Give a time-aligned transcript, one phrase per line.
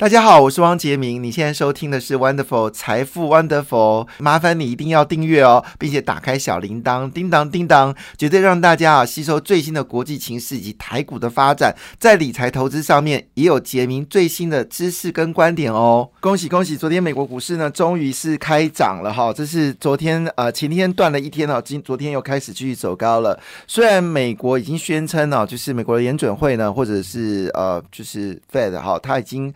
[0.00, 1.22] 大家好，我是汪杰明。
[1.22, 16.08] 你现在收听的是 Wonderful 财富 Wonderful，麻烦你一定要订阅哦，并且打开小铃铛，叮当叮当，绝对让大家啊吸收最新的国际情势以及台股的发展，在理财投资上面也有杰明最新的知识跟观点哦。
[16.20, 23.38] 恭喜恭喜，昨天美国股市呢终于是开涨了哈，这是昨天呃前天断了一天哦，今昨天又开始继续走高了。
[23.66, 29.52] 虽然美国已经宣称哦，就是美国的联准会呢，或者是呃就是 Fed 哈，它已经。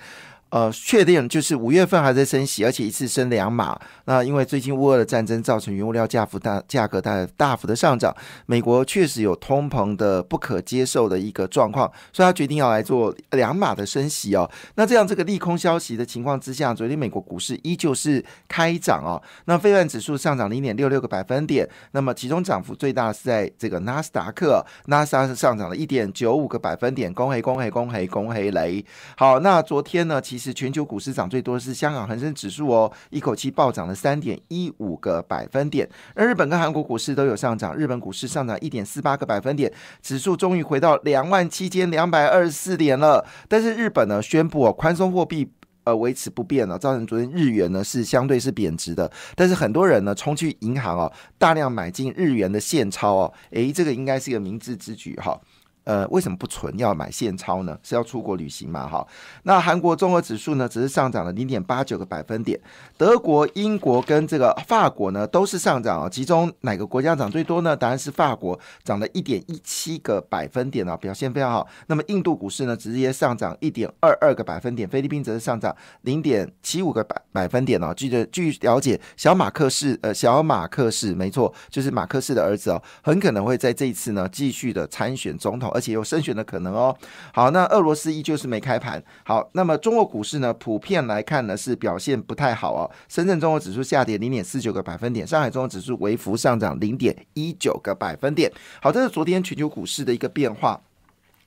[0.54, 3.76] 呃，确定就是五月份还在升息，而且一次升两码。
[4.04, 8.14] 那因为最近乌俄的战争造成原物料价幅大价格大大幅的上涨，
[8.46, 14.48] 美国确实有通膨的不可接受的一个状况，所以他决定要来做两码的升息哦。
[14.76, 19.20] 那这样这个利空消息的情况之下，昨天美国股市依旧是开涨哦。
[19.46, 28.86] 那非万指数上涨零点六六个百分点，那么其中涨幅最大是在这个纳斯达克，纳斯达克上涨了一点九五个百分点，恭喜恭喜恭喜恭喜雷！
[29.16, 30.43] 好，那昨天呢，其实。
[30.44, 35.88] 是全球股市涨最多的是香港恒生指数哦，一口气暴涨了三点一五个百分点。
[36.14, 43.24] 而日本跟韩国股市都有上涨，日本股市上涨一点四八个百分点，指数终于回到两万七千两百二十四点了。
[43.48, 45.50] 但是日本呢宣布哦宽松货币
[45.84, 49.10] 呃维持不变了，造成昨天日元呢是相对是贬值的。
[49.34, 55.40] 但是很多人呢冲去银行哦，大量买进日元的现钞哦，诶，这个应该是一个明智之举哈。
[55.84, 57.78] 呃，为什么不存要买现钞呢？
[57.82, 58.88] 是要出国旅行嘛？
[58.88, 59.06] 哈，
[59.42, 62.58] 那韩国综合指数呢，只是上涨了零点八九个百分点。
[62.96, 66.08] 德国、英国跟这个法国呢，都是上涨啊。
[66.08, 67.76] 其中哪个国家涨最多呢？
[67.76, 71.68] 答案是法国，涨了一点一七个百分点啊，表现非常好。
[71.86, 74.88] 那么印度股市呢，直接上涨一点二二个百分点。
[74.88, 77.92] 菲律宾则是上涨零点七五个百百分点哦。
[77.94, 85.73] 记得据了解，小马克士呃，小马克士没错，就是马克士的儿子哦，很可能会在这一次呢，继续的参选总统。
[85.74, 86.96] 而且有升选的可能哦。
[87.34, 89.02] 好，那俄罗斯依旧是没开盘。
[89.24, 92.90] 好，那么中国股市呢，普遍来看呢是表现不太好哦。
[93.08, 98.50] 深圳综合指数下跌零点四九个百分点，上海综合指数微幅上涨零点一九个百分点。
[98.80, 100.80] 好，这是昨天全球股市的一个变化。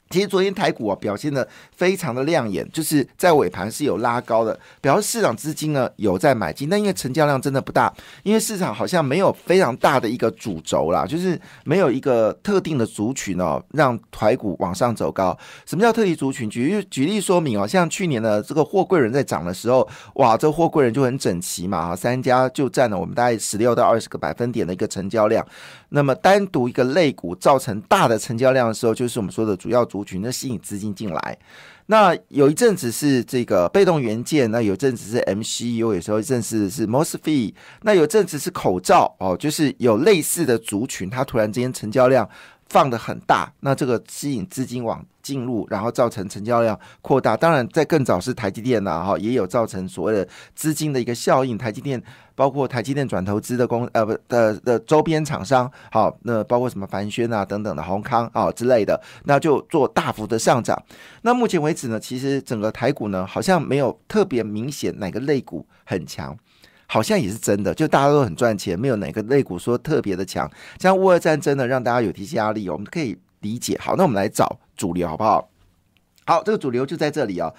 [0.10, 15.38] 其实昨天台股啊表现的非常的亮眼，就是在尾盘是有拉高的，表示市场资金呢有在买进，但因为成交量真的不大，因为市场好像没有非常大的一个主轴啦，就是没有一个特定的族群哦，让台股往上走高。
[15.66, 16.50] 什么叫特定族群？
[16.50, 25.46] 举举例说明哦，像去年的这个货柜人在涨的时候，哇，这货柜人就很整齐嘛，三家就占了我们大概十六到二十个百分点的一个成交量。
[25.90, 31.38] 那么单独一个类股造成大的成交量的时候，就是我们说的主要主族群，那吸引资金进来。
[31.88, 42.30] 那有一阵子是这个被动元件，那有阵子是 MCU，有时候一阵子是 MOSFET，那有阵子是口罩哦，就是有类似的族群，它突然之间成交量。
[42.70, 47.36] 放的很大，那这个吸引资金往进入，然后造成成交量扩大。
[47.36, 51.58] 当然，在更早是台积电呐，哈，也有造成所谓的资金的一个效应。
[51.58, 52.02] 台积电
[52.34, 60.82] 包括台积电转投资的公呃不的的周边厂商，好，那包括什么凡轩啊等等的宏康啊之类的，那就做大幅的上涨。
[61.24, 66.38] 那目前为止呢，其实整个台股呢，好像没有特别明显哪个类股很强。
[66.90, 70.50] 好像也是真的，就大家都很赚钱，没有哪个类股说特别的强。
[70.80, 73.78] 像乌俄战争呢，让大家有提些压力，我们可以理解。
[73.80, 75.50] 好，那我们来找主流好不好？
[76.26, 77.54] 好，这个主流就在这里啊。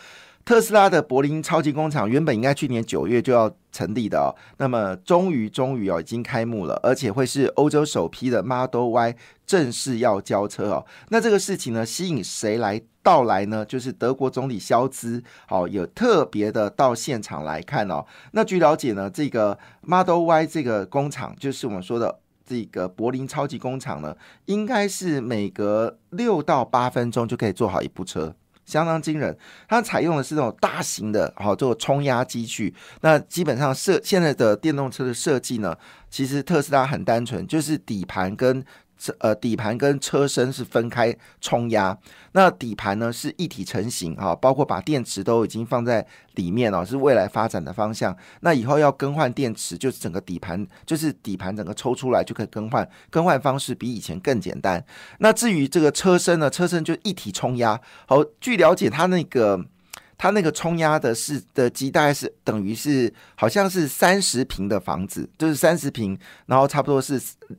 [0.44, 10.86] 特斯拉的柏林超级工厂原本应该去年九月就要成立的哦，那么终于终于哦已经开幕了，而且会是欧洲首批的 Model Y 正式要交车哦。
[11.10, 13.62] 那这个事情呢，吸引谁来到来呢？
[13.62, 18.06] 就是德国总理肖兹，好有特别的到现场来看哦。
[18.32, 24.16] 那据了解呢，这个 Model Y 这个工厂，就是我们说的这个柏林超级工厂呢，
[24.46, 28.34] 应该是每隔六到八分钟就可以做好一部车。
[28.64, 29.36] 相当惊人，
[29.68, 32.74] 它采用的是那种大型的，好做冲压机具。
[33.02, 35.76] 那基本上设现在的电动车的设计呢，
[36.10, 38.64] 其实特斯拉很单纯，就是底盘跟。
[39.18, 41.96] 呃，底盘跟车身是分开冲压，
[42.32, 46.04] 那底盘呢是一体成型哈，包括把电池都已经放在
[46.34, 48.16] 里面了，是未来发展的方向。
[48.40, 54.84] 那以后要更换电池，就是整个底盘，就是底盘整个抽出来就可以更换，更换方式比以前更简单。
[55.18, 57.80] 那至于这个车身呢，车身就一体冲压。
[58.06, 59.64] 好，据了解，它那个。
[60.18, 67.14] 它那个冲压的是的机，大概是等于是好像是三十平的房子，就是三十平，然后差不多是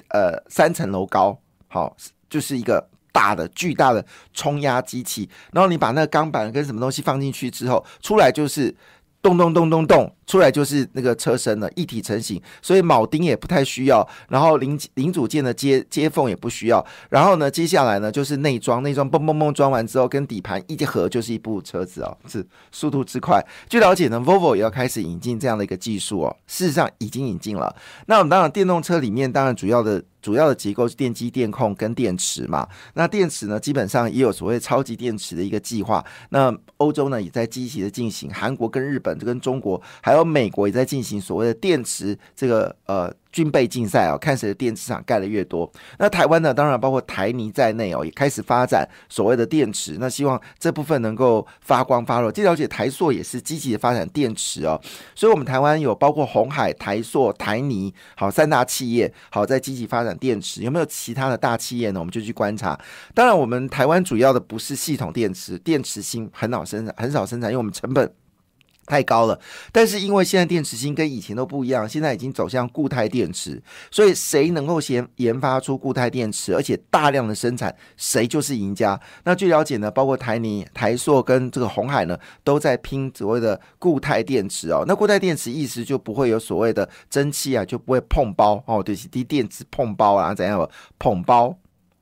[0.10, 1.40] 呃三层楼高，
[1.70, 1.96] 好，
[2.30, 8.76] 就是一个大的巨大的冲压机器，然后你把那个钢板跟什么东西放进去之后，出来就是
[9.22, 23.44] 咚咚咚咚咚，出来就是那个车身了，一体成型，所以铆钉也不太需要，然后零零组件的接接缝也不需要，然后呢，接下来呢就是内装，内装嘣嘣嘣装完之后，跟底盘一结合就是一部车子哦，是速度之快。
[23.68, 27.76] 据了解呢，Volvo 也要开始引进这样的一个技术哦，事实上已经引进了。
[28.06, 30.04] 那我们当然电动车里面当然主要的。
[30.22, 32.68] 主要的结构是电机、电控跟电池嘛。
[32.94, 36.04] 那电池呢，基本上也有所谓超级电池的一个计划。
[36.32, 38.30] 那欧洲呢，也在积极的进行。
[38.30, 43.14] 韩国跟日本、跟中国还有美国也在进行所谓的电池这个呃。
[43.32, 45.72] 军备竞赛啊，看谁的电池厂盖的越多。
[46.00, 49.98] 那台湾呢，当然包括台泥在内哦，也开始发展所谓的电池。
[50.00, 52.32] 那希望这部分能够发光发热。
[52.32, 54.82] 据了解，台塑也是积极的发展电池哦。
[55.14, 60.64] 所以，我们台湾有包括红海、台塑、台泥，好三大企业，好在积极发展电池。
[60.64, 62.00] 有没有其他的大企业呢？
[62.00, 62.76] 我们就去观察。
[63.14, 68.12] 当然，我们台湾主要的不是系统电池，电池芯很少生产，很少生产，因为我们成本。
[68.90, 69.40] 太高了，
[69.72, 79.00] 但是因为现在电池芯跟以前都不一样，现在已经走向固态电池，所以谁能够先研发出固态电池，而且大量的生产，谁就是赢家。
[79.24, 84.84] 那据了解呢，包括台泥、台硕跟这个红海呢，都在拼所谓的固态电池哦。
[84.88, 90.68] 那固态电池意思就不会有所谓的蒸汽啊，就不会碰包哦，对，低电池碰包啊，怎样？
[90.98, 91.56] 碰包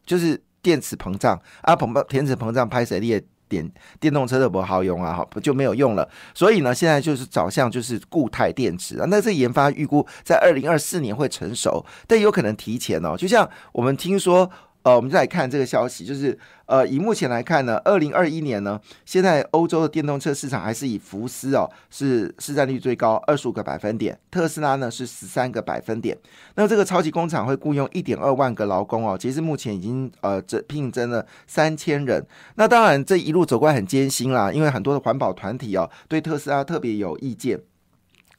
[0.05, 3.21] 就是电池膨胀啊，膨包电池膨胀拍谁裂？
[3.47, 6.07] 电电动车的不好用啊，好就没有用了。
[6.33, 9.05] 所以呢，现在就是找向就是固态电池啊。
[9.09, 13.15] 那这研发预估在二零二四年会成熟，但有可能提前哦。
[13.17, 14.49] 就像我们听说。
[14.87, 26.17] 呃，我们再来看这个消息，就是呃，以目前来看呢，二零二一年呢，现在欧洲的电动车市场还是以福斯哦是市占率最高，二十五个百分点，特斯拉呢是十三个百分点。
[26.55, 32.25] 那这个超级工厂会雇佣一点二万个劳工哦，其实目前已经呃这聘征了三千人。
[32.55, 37.59] 那当然这一路走过来很艰辛啦，因为很多的环保团体哦对特斯拉特别有意见。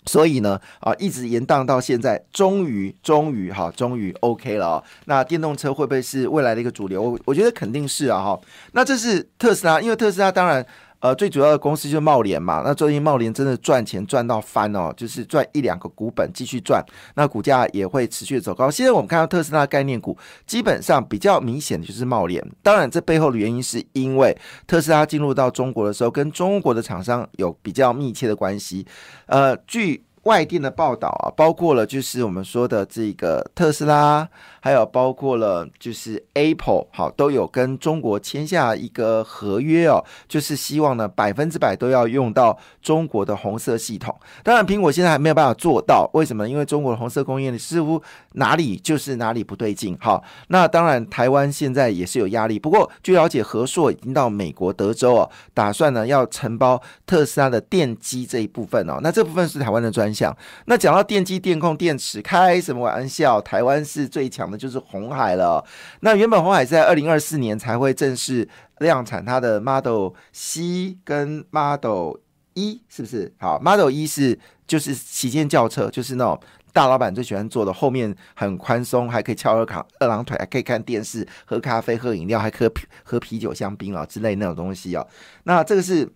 [0.06, 4.84] 所以呢，啊，一直延宕到现在，终于，终于，哈，终于 OK 了啊。
[5.04, 7.02] 那电动车会不会是未来的一个主流？
[7.02, 8.40] 我我觉得肯定是啊，哈。
[8.72, 10.64] 那这是特斯拉，因为特斯拉当然，
[11.00, 12.62] 呃，最主要的公司就是茂联嘛。
[12.64, 16.84] 那最近茂联真的赚钱赚到翻哦，就是赚一两个股本继续赚，
[17.14, 18.70] 那股价也会持续走高。
[18.70, 20.16] 现在我们看到特斯拉概念股，
[20.46, 22.44] 基本上比较明显的就是茂联。
[22.62, 24.36] 当然，这背后的原因是因为
[24.66, 28.84] 特斯拉进入到中国的时候，跟中国的厂商有比较密切的关系。
[29.26, 34.28] 呃，据外电的报道啊，包括了就是我们说的这个特斯拉。
[34.60, 44.14] 还有包括了，就是 Apple 好都有跟中国签下一个合约哦，就是希望呢百分之百都要用到中国的红色系统。
[44.42, 46.46] 当然，苹果现在还没有办法做到，为什么？
[46.46, 48.02] 因为中国的红色工业似乎
[48.32, 49.96] 哪里就是哪里不对劲。
[50.00, 52.58] 好，那当然台湾现在也是有压力。
[52.58, 58.98] 不过据了解，和硕已经到美国德州哦，打算呢要承包特斯拉的电机这一部分哦。
[59.02, 60.36] 那这部分是台湾的专讲。
[60.66, 63.40] 那讲到电机、电控、电池，开什么玩笑？
[63.40, 64.48] 台湾是最强。
[64.48, 65.62] 的就是红海了。
[66.00, 68.48] 那原本红海在二零二四年才会正式
[68.78, 72.14] 量产它的 Model C 跟 Model
[72.54, 73.30] 一，是不是？
[73.38, 76.40] 好，Model 一是就是旗舰轿车，就是那种
[76.72, 82.72] 大老板最喜欢坐的，后面很宽松，还可以翘二扛二郎腿，还可以看电视、喝咖啡、喝饮料，还喝
[83.04, 85.06] 喝啤酒、香槟啊之类那种东西哦。
[85.42, 86.08] 那这个是。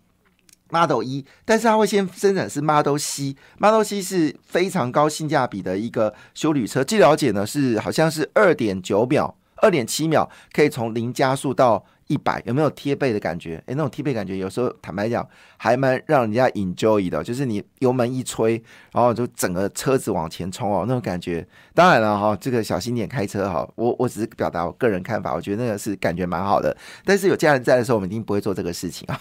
[0.73, 6.83] Model 一，但是它会先生产是 Model C，Model C 是非常高性价比的一个修旅车。
[6.83, 11.85] 据了解呢，是好像是二点九秒、二点七秒可以从零加速到。
[12.13, 13.57] 一百有没有贴背的感觉？
[13.61, 15.27] 哎，那种贴背感觉有时候坦白讲
[15.57, 18.63] 还蛮让人家 enjoy 的，就是你油门一吹，
[18.93, 21.47] 然后就整个车子往前冲哦，那种感觉。
[21.73, 26.77] 当然了哈，这个小心点开车哈，我我只是表达我个人看法，我觉得那个是感觉蛮好的。
[27.07, 29.19] 但是有家人在的时候，我们一定不会做这个事情啊。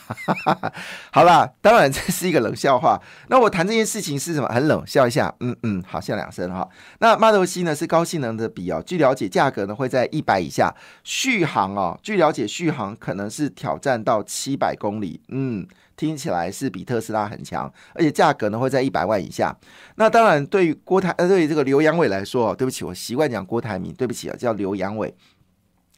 [1.13, 2.99] 好啦，当然这是一个冷笑话。
[3.29, 4.49] 那我谈这件事情是什么？
[4.49, 6.67] 很冷，笑一下，嗯嗯，好笑两声哈。
[6.99, 10.73] 那 Model C 呢是高性能的笔哦，据了解价格呢会在一百以下，
[11.03, 12.71] 续航哦，据了解续。
[12.71, 19.55] 航可能是挑战到七百公里，嗯，听起来是比特斯拉很强，而且价格呢会在一百万以下。
[19.95, 25.13] 那当然，对于郭台，呃，对于这个刘阳伟来说，对不起，我习惯讲郭台铭，对不起啊，叫刘阳伟。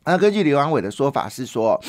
[0.06, 1.80] 那根据刘阳伟的说法是说。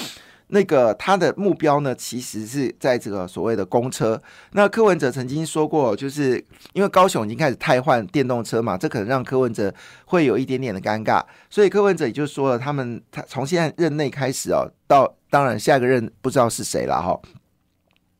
[0.54, 4.22] 那个他的目标呢，其实是在这个所谓的公车。
[4.52, 6.42] 那柯文哲曾经说过，就是
[6.74, 9.74] 因为高雄已经开始汰换电动车嘛，这可能让柯文哲
[10.06, 11.20] 会有一点点的尴尬。
[11.50, 17.20] 所以柯文哲也就说了，他们他从现在任内开始哦，到当然下一个任不知道是谁了哈。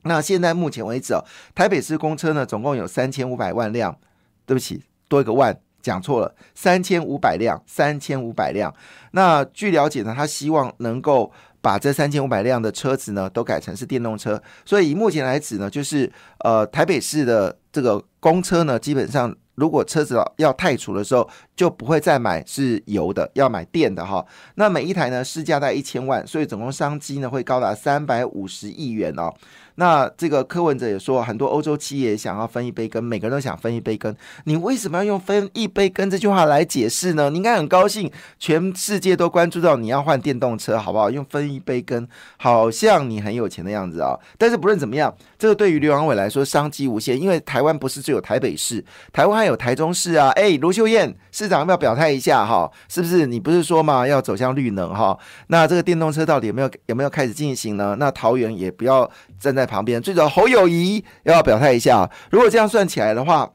[0.02, 1.24] 那现在目前为止哦，
[1.54, 3.96] 台北市公车呢总共有三千五百万辆，
[4.44, 8.74] 对不起，多一个万，讲错了，三千五百辆，三千五百辆。
[9.12, 11.32] 那据了解呢，他希望能够。
[11.64, 14.40] 把这三千五百辆的车子呢，都改成是电动车。
[14.66, 19.34] 所以以目前来指呢，就是呃台北市的这个公车呢，基本上。
[19.56, 24.26] 如果车子要太除的时候，就不会再买是油的，要买电的哈。
[24.56, 29.32] 那每一台呢，市价在一千万，所以总共商机呢会高达三百五十亿元哦。
[29.76, 34.12] 那这个柯文哲也说，很多欧洲企业想要分一杯羹，每个人都想分一杯羹。
[34.44, 37.30] 你为什么要用“分一杯羹”这句话来解释呢？
[37.30, 41.08] 你应该很高兴，全世界都关注到你要换电动车，好不好？
[41.08, 42.06] 用“分一杯羹”，
[42.38, 44.18] 好像你很有钱的样子啊。
[44.36, 50.30] 但是不论怎么样，这个对于刘阳伟来说商机无限，因为台湾不是只有台北市，台湾还有台中市啊。
[50.36, 52.70] 哎，卢秀燕市长要不要表态一下哈？
[52.88, 55.18] 是不是你不是说嘛，要走向绿能哈？
[55.48, 57.96] 那这个电动车到底有没有有没有开始进行呢？
[57.98, 59.64] 那桃园也不要站在。
[59.64, 62.08] 旁边，最主要侯友谊要表态一下。
[62.30, 63.50] 如果这样算起来的话，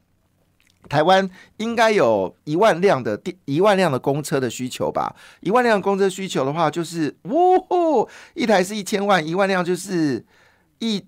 [0.90, 5.16] 台湾应该有一万辆的电一万辆的公车的需求吧？
[5.42, 10.26] 一万辆公车需求的话，就是呜，一台是一千万，一万辆就是
[10.80, 11.06] 一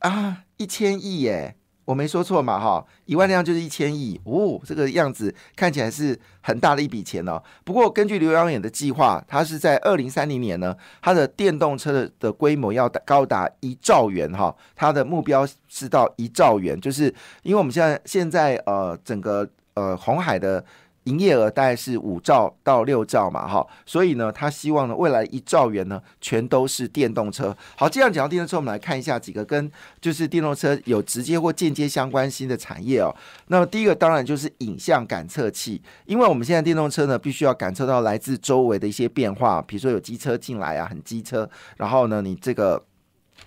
[0.00, 1.54] 啊一千亿耶。
[1.84, 7.42] 我没说错嘛，哈，一万辆就是一千亿，呜，这个样子看起来是很大的一笔钱哦。
[7.64, 20.64] 不过根据刘洋远的计划，他是在二零三零年呢，他的电动车的的规模要高达一兆元，哈，他的目标是到一兆元，就是因为我们现在现在呃整个呃红海的。
[21.04, 27.56] 营业额大概是五兆到六兆嘛，哈，所以呢，他希望呢，未来一兆元呢，全都是电动车。
[27.76, 33.14] 好，这样讲到电动车，我们来看一下几个跟就是电动车有直接或间接相关性的产业哦。
[33.46, 42.84] 那么第一个当然就是影像感测器，因为我们现在电动车呢，必须要感测到来自周围的一些变化，比如说有机车进来啊，很机车，然后呢，你这个。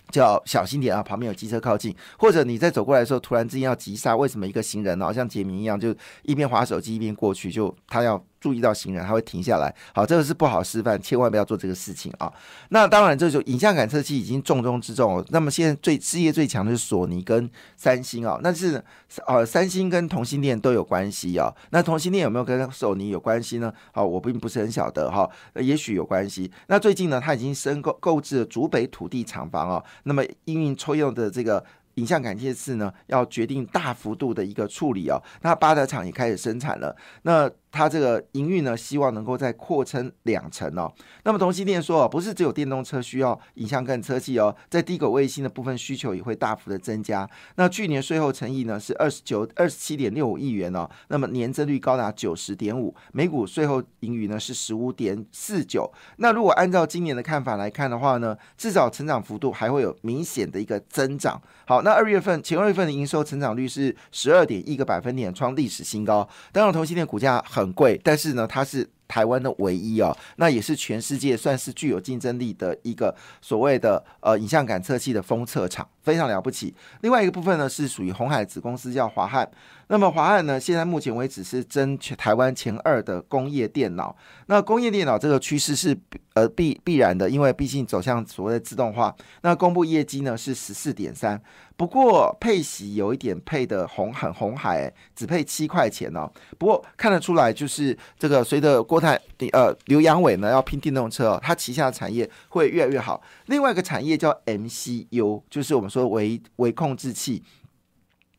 [0.09, 1.01] 就要小心点啊！
[1.01, 5.13] 旁边有机车靠近，或者你在走过来的时候，突然之间要急刹，为什么一个行人呢？
[5.13, 8.23] 像杰明一样，就一边划手机一边过去，就他要。
[8.43, 9.73] 注意到行人，他会停下来。
[9.95, 12.29] 好，这个是不好示范，千万不要做这个事情啊。
[12.71, 15.23] 那当然，这就影像感测器已经重中之重。
[15.29, 18.37] 那么现在最事业最强的是索尼跟三星啊。
[18.43, 18.83] 那是
[19.25, 21.49] 呃，三星跟同性恋都有关系啊。
[21.69, 23.73] 那同性恋有没有跟索尼有关系呢？
[23.93, 25.29] 好，我并不是很晓得哈。
[25.55, 26.51] 也许有关系。
[26.67, 29.81] 那最近呢，他已经申购购置了竹北土地厂房啊。
[30.03, 31.63] 那么因为抽用的这个。
[31.97, 35.21] 影像感测器呢，要决定大幅度的一个处理哦。
[35.43, 36.95] 那八德厂也开始生产了。
[37.21, 40.93] 那它这个营运呢，希望能够再扩增两成哦。
[41.23, 47.27] 那么同性恋说哦，不是只有电动车需要影像感测器哦，在低轨卫星的部分需求也会大幅的增加。
[47.55, 55.91] 那去年税后成益呢是二十九二十七点六五亿元哦，那么年增率高达九十点五，每股税后盈余呢是十五点四九。
[56.17, 61.41] 那如果按照今年的看法来看的话呢，至少成长幅度还会有明显的一个增长。
[61.65, 66.29] 好，那二月份前二月份的营收成长率是十二点一个百分点，创历史新高。
[66.51, 67.62] 当然，同性恋股价很。
[67.63, 76.73] 很贵，但是呢，它是台湾的唯一哦，那也是全世界算是具有竞争力的一个所谓的呃影像感测器的封测厂，非常了不起。
[77.01, 79.47] 另外一个部分呢，是属于红海子公司叫华汉。
[79.89, 84.15] 那么华汉呢，现在目前为止是争全台湾前二的工业电脑。
[84.47, 85.95] 那工业电脑这个趋势是
[86.33, 89.15] 呃必必然的，因为毕竟走向所谓的自动化。
[89.43, 91.39] 那公布业绩呢是十四点三。
[91.75, 96.31] 不过配息有一点配的红很红海，只配七块钱哦。
[96.57, 99.19] 不过看得出来，就是这个随着郭泰
[99.51, 103.21] 呃刘阳伟呢要拼电动车哦，他旗下的产业会越来越好。
[103.47, 107.43] 另外一个产业叫 MCU，就是我们说微微控制器。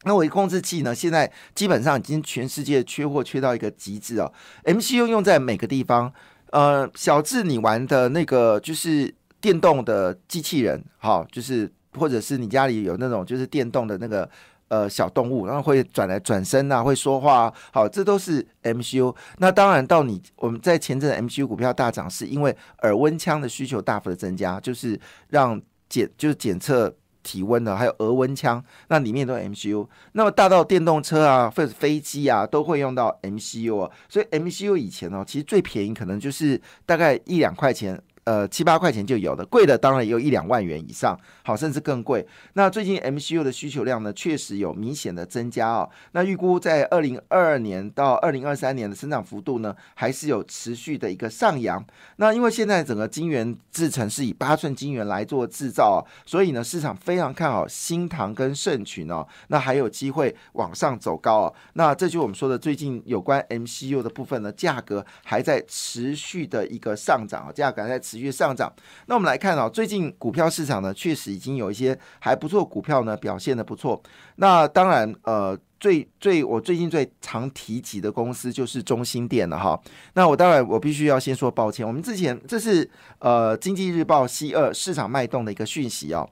[0.04, 4.32] 那微控制器呢，现在基本上已经全世界缺货缺到一个极致哦。
[4.64, 6.12] MCU 用在每个地方，
[6.50, 11.70] 呃，小智你玩的那个就是电动的机器人，哈，就是。
[11.96, 14.28] 或者是你家里有那种就是电动的那个
[14.68, 19.14] 呃小动物，然后会转来转身啊，会说话，啊好，这都是 MCU。
[19.38, 29.86] 那当然到你我们在前阵 MCU 股票大涨，是因为耳温枪的需求大幅的增加，就是让检就是检测体温的，还有额温枪，那里面都 MCU。
[30.12, 33.90] 那么大到电动车啊，或者飞机啊，都会用到 MCU 啊。
[34.08, 38.00] 所以 MCU 以前哦，其实最便宜可能就是大概一两块钱。
[38.24, 42.26] 呃，七八块钱就有的，贵的当然也有一两万元以上，好，甚至更贵。
[42.54, 45.90] 那最近 MCU 的需求量呢，确实有明显的增加哦。
[46.12, 51.84] 那预估在二零二二年到二零二三年的生长幅度呢，还是有持续的一个上扬。
[52.16, 61.54] 那因为现在整个晶圆制成是以八寸晶圆来做制造哦，所以呢，市场非常看好新唐跟盛群哦，那还有机会往上走高哦。
[61.74, 68.00] 那这就我们说的最近有关 MCU 的部分呢，价格还在持续的一个上涨啊，价格还在。
[68.13, 68.72] 持持续上涨，
[69.06, 74.00] 那我们来看啊，最近股票市场呢，确实已经有一些还不错股票呢表现的不错。
[74.36, 79.78] 那当然，呃，最最我最近最常提及的公司就是中心店了哈。
[80.14, 86.30] 那我当然我必须要先说抱歉，我们之前这是呃经济日报 C 二市场脉动的一个讯息哦。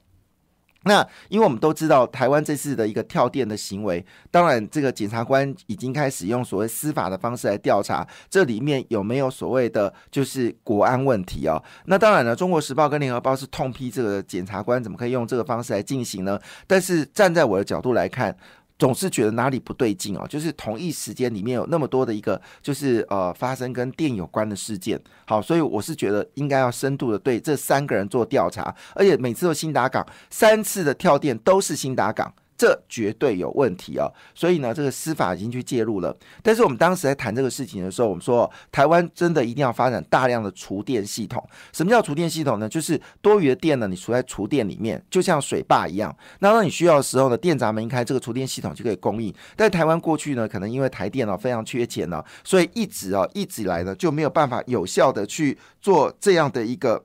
[0.83, 11.61] 那因为我们都知道，台湾这次的一个跳电的行为，当然这个检察官已经开始用所谓司法的方式来调查，这里面有没有所谓的就是国安问题哦？
[11.85, 16.39] 那当然了，《中国时报》跟《联合报》是痛批这个检察官怎么可以用这个方式来进行呢？
[16.67, 18.35] 但是站在我的角度来看。
[18.83, 32.33] 总是觉得哪里不对劲哦，就是同一时间里面有那么多的一个，就是呃发生跟电有关的事件，好，所以我是觉得应该要深度的对这三个人做调查，而且每次都新达港三次的跳电都是新达港。
[32.57, 34.07] 这绝对有问题啊！
[34.35, 36.15] 所以呢，这个司法已经去介入了。
[36.41, 41.43] 但是我们当时在谈这个事情的时候，我们说台湾真的一定要发展大量的厨电系统。
[41.71, 42.69] 什么叫厨电系统呢？
[42.69, 46.15] 就是多余的电呢，你储在厨电里面，就像水坝一样。
[46.39, 49.33] 那当你需要的时候呢，电闸门一开，这个厨电系统就可以供应。
[49.55, 57.03] 但台湾过去呢，可能因为台电脑非常缺钱呢，所以一直啊，一直以来呢，就没有办法有效的去做这样的一个。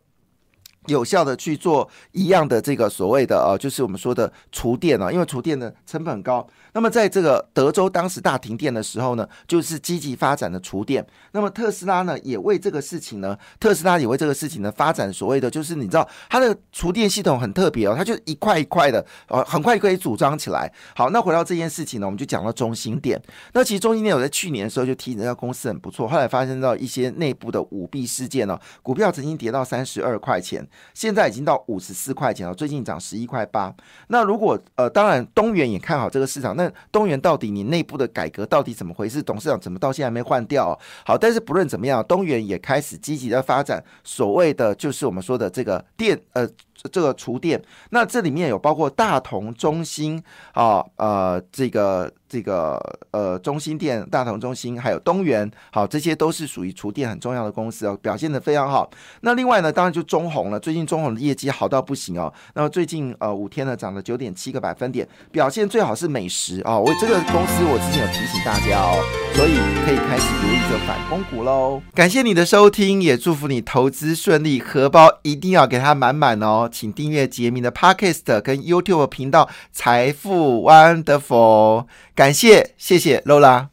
[0.89, 6.47] 有效的去做一样的这个所谓的啊，就是我们说的厨电啊，因为厨电的成本很高。
[6.73, 11.05] 那么在这个德州当时大停电的时候呢，就是积极发展的厨电。
[11.33, 20.71] 那么特斯拉呢，也为这个事情呢，特斯拉也为这个事情呢发展所谓的，就是你知道它的厨电系统很特别哦，它就一块一块的，呃，很快可以组装起来。
[20.95, 23.21] 好，那回到这件事情呢，我们就讲到中心店。
[23.53, 30.67] 那其实中心店我在去年的时候就提醒这家公司很不错，后来发生到一些内部的舞弊事件呢，股票曾经跌到三十二块钱。
[30.95, 33.75] 现在已经到五十四块钱了，最近涨十一块八。
[34.09, 39.23] 那如果呃，当然东元也看好这个市场，那东元到底你内部的改革到底怎么回事？
[39.23, 40.79] 董事长怎么到现在没换掉？
[41.07, 46.47] 好，但是不论怎么样，东元也开始积极的发展所谓的就是我们说的这个电呃。
[46.91, 52.79] 这个厨电，那这里面有包括大同中心啊，呃，这个这个
[53.11, 58.89] 呃中心店、大同中心，还有东元，好，这些都是属于厨电很重要的公司哦，表现的非常好。
[59.23, 62.33] 那另外呢，当然就中红了，最近中红的业绩好到不行哦。
[62.55, 66.79] 那么最近呃五天呢，涨了九点七个百分点，表现最好是美食啊。
[66.79, 69.03] 我这个公司我之前有提醒大家哦，
[69.35, 71.81] 所以可以开始留意这反攻股喽。
[71.95, 81.83] 感谢你的收听，也祝福你投资顺利，荷包一定要给它满满哦请订阅杰明的 Podcast 跟 YouTube 频道《财富 Wonderful》，
[82.15, 83.69] 感谢，谢谢 Lola。